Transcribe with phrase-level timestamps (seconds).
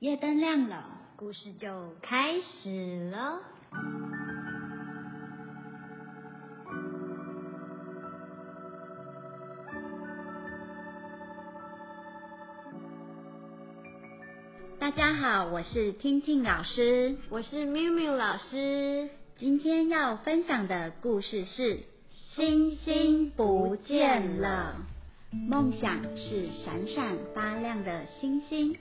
[0.00, 0.82] 夜灯亮了，
[1.14, 3.38] 故事就开始了。
[14.78, 19.10] 大家好，我是听听老师，我是喵喵老师。
[19.36, 21.76] 今天要分享的故事是
[22.34, 24.76] 《星星不见了》。
[25.32, 28.76] 梦想是闪闪发亮的星星，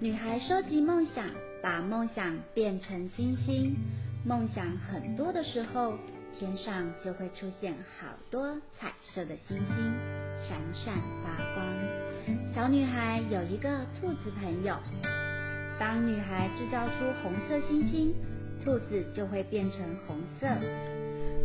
[0.00, 1.26] 女孩收集梦想，
[1.62, 3.76] 把梦想变成星星。
[4.24, 5.98] 梦想很多的时候，
[6.38, 9.94] 天上就会出现好多彩色的星星，
[10.48, 11.66] 闪闪发光。
[12.54, 14.78] 小女孩有一个兔子朋友，
[15.78, 16.92] 当女孩制造出
[17.22, 18.14] 红色星星，
[18.64, 20.48] 兔子就会变成红色；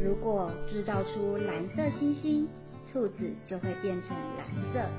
[0.02, 2.48] 如果制造出蓝色星星，
[2.92, 4.90] 兔子就会变成蓝色。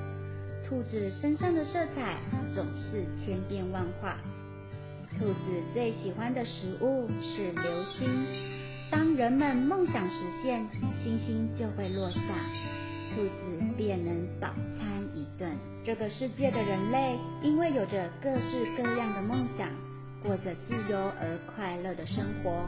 [0.63, 2.17] 兔子身上的色彩
[2.53, 4.17] 总是千变万化。
[5.19, 5.35] 兔子
[5.73, 8.07] 最喜欢的食物是流星。
[8.89, 10.65] 当人们梦想实现，
[11.03, 12.19] 星星就会落下，
[13.13, 14.47] 兔子便能饱
[14.79, 15.51] 餐一顿。
[15.83, 19.67] 这个世界的人类因为有着各式各样的梦想，
[20.23, 22.65] 过着自由而快乐的生活。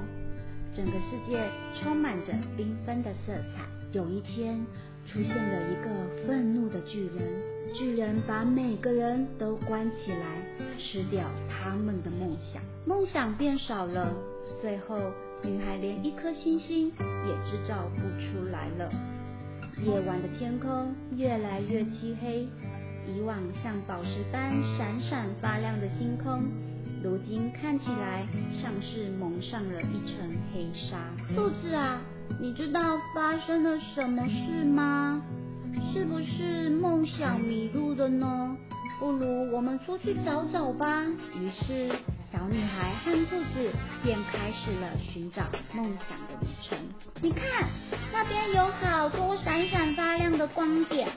[0.76, 1.50] 整个世界
[1.80, 3.64] 充满着缤纷的色彩。
[3.94, 4.60] 有一天。
[5.06, 7.42] 出现了一个愤怒的巨人，
[7.74, 14.14] 巨人把每个人都关起来，吃掉他们的梦想，梦想变少了，
[14.62, 14.98] 最后
[15.44, 18.92] 女孩连一颗星星也制造不出来了。
[19.84, 22.48] 夜晚的天空越来越漆黑，
[23.08, 26.44] 以往像宝石般闪闪发亮的星空，
[27.04, 28.26] 如今看起来
[28.62, 30.98] 像是蒙上了一层黑纱。
[31.36, 32.02] 兔子啊！
[32.40, 35.22] 你知道发生了什么事吗？
[35.92, 38.56] 是不是梦想迷路了呢？
[39.00, 41.04] 不如我们出去找找吧。
[41.36, 41.90] 于是，
[42.32, 43.72] 小女孩和兔子
[44.04, 45.44] 便开始了寻找
[45.74, 46.78] 梦想的旅程。
[47.22, 47.44] 你看，
[48.12, 51.10] 那边有好多闪闪发亮的光点，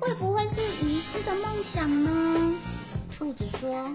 [0.00, 2.56] 会不会是遗失的梦想呢？
[3.16, 3.90] 兔子说：“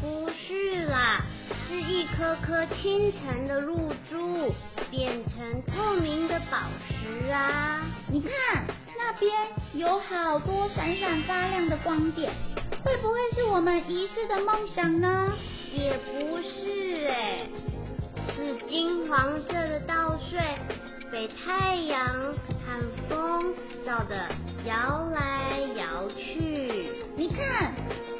[0.00, 1.22] 不是啦，
[1.66, 4.52] 是一颗颗清晨的露珠。”
[4.90, 6.58] 变成透明的宝
[6.88, 7.80] 石啊！
[8.08, 8.30] 你看
[8.98, 9.32] 那边
[9.74, 12.32] 有好多闪闪发亮的光点，
[12.84, 15.32] 会不会是我们遗失的梦想呢？
[15.72, 17.46] 也不是哎，
[18.34, 20.40] 是金黄色的稻穗，
[21.12, 22.34] 被太阳
[22.66, 23.54] 和风
[23.86, 24.28] 照得
[24.66, 26.90] 摇来摇去。
[27.16, 27.72] 你看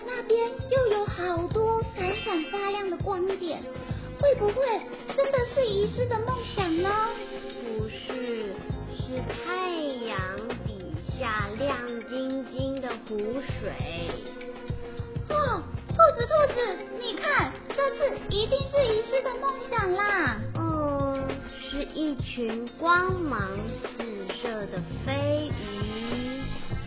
[0.06, 3.60] 那边又有好多闪闪发亮的光点。
[4.20, 4.54] 会不会
[5.16, 6.90] 真的是遗失的梦想呢？
[7.78, 8.52] 不是，
[8.94, 9.70] 是太
[10.06, 13.16] 阳底下亮晶晶的湖
[13.60, 14.10] 水。
[15.30, 16.60] 哦，兔子，兔子，
[17.00, 20.38] 你看，这次一定是遗失的梦想啦。
[20.54, 21.18] 哦，
[21.70, 23.40] 是一群光芒
[23.82, 24.04] 四
[24.42, 26.42] 射的飞鱼。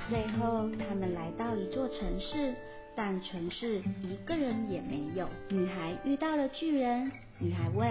[0.09, 2.53] 最后，他们来到一座城市。
[2.95, 5.27] 但城市一个人也没有。
[5.49, 7.11] 女孩遇到了巨人。
[7.39, 7.87] 女孩问：“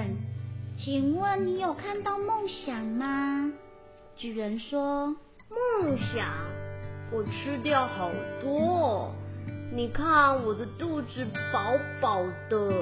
[0.79, 3.53] 请问你有看到梦想吗？”
[4.17, 5.09] 巨人说
[5.51, 6.29] ：“梦想，
[7.11, 9.13] 我吃掉好多。
[9.75, 12.73] 你看我的肚子饱饱的。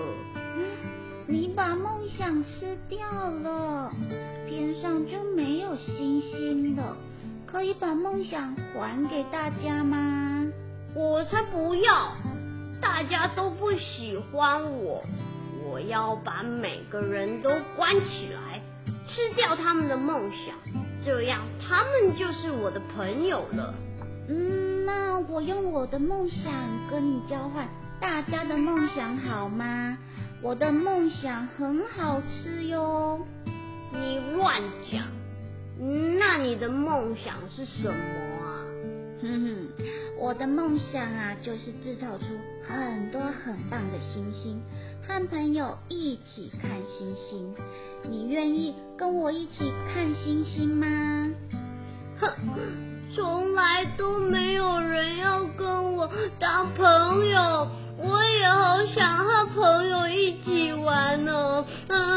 [1.26, 3.92] 你把梦想吃掉了，
[4.48, 6.96] 天上就没有星星了。
[7.46, 10.26] 可以把梦想还给大家吗？”
[10.94, 12.12] 我才不要！
[12.80, 15.02] 大家都不喜欢我，
[15.64, 18.60] 我要把每个人都关起来，
[19.06, 20.56] 吃掉他们的梦想，
[21.04, 23.74] 这样他们就是我的朋友了。
[24.28, 26.52] 嗯，那我用我的梦想
[26.90, 27.68] 跟你交换
[28.00, 29.96] 大家的梦想好吗？
[30.42, 33.20] 我的梦想很好吃哟。
[33.92, 35.02] 你乱讲！
[36.18, 37.92] 那你的梦想是什么
[38.42, 38.49] 啊？
[39.22, 39.68] 哼哼。
[40.18, 42.24] 我的梦想啊，就是制造出
[42.66, 44.60] 很多很棒的星星，
[45.06, 47.54] 和朋友一起看星星。
[48.08, 51.30] 你愿意跟我一起看星星吗？
[52.20, 52.28] 哼，
[53.14, 56.84] 从来都没有人要跟我当朋
[57.28, 57.68] 友，
[57.98, 61.64] 我也好想和朋友一起玩呢。
[61.88, 62.09] 嗯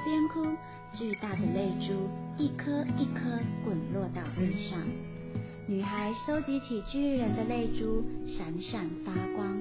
[0.00, 0.46] 边哭。
[0.94, 3.20] 巨大的泪珠一颗一颗
[3.64, 4.78] 滚落到地上，
[5.66, 9.56] 女孩收集起巨人的泪珠，闪闪发光，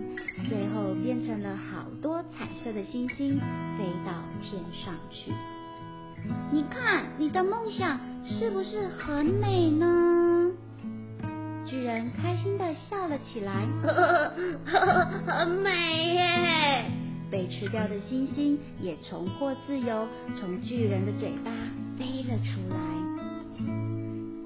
[0.49, 3.39] 最后变成了好多彩色的星星，
[3.77, 4.11] 飞到
[4.41, 5.31] 天上去。
[6.51, 10.51] 你看，你的梦想是不是很美呢？
[11.65, 13.65] 巨人开心的笑了起来，
[15.25, 17.00] 很美耶！
[17.31, 20.05] 被吃掉的星星也重获自由，
[20.37, 21.51] 从巨人的嘴巴
[21.97, 22.77] 飞了出来。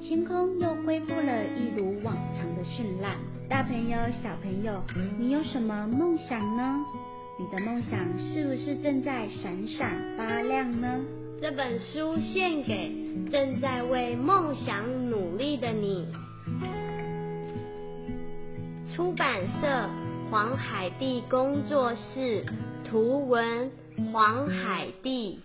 [0.07, 3.17] 天空又恢复了一如往常的绚烂。
[3.49, 4.79] 大朋友、小朋友，
[5.17, 6.85] 你有什么梦想呢？
[7.37, 11.01] 你的梦想是不是正在闪闪发亮呢？
[11.41, 12.95] 这本书献给
[13.31, 16.07] 正在为梦想努力的你。
[18.95, 19.89] 出版社：
[20.31, 22.45] 黄海地工作室，
[22.95, 23.69] 图文：
[24.13, 25.41] 黄海地。